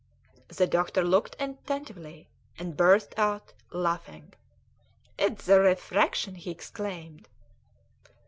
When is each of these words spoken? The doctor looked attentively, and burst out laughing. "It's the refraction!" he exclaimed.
The 0.47 0.65
doctor 0.65 1.03
looked 1.03 1.35
attentively, 1.39 2.27
and 2.57 2.75
burst 2.75 3.13
out 3.19 3.53
laughing. 3.69 4.33
"It's 5.19 5.45
the 5.45 5.59
refraction!" 5.59 6.33
he 6.33 6.49
exclaimed. 6.49 7.29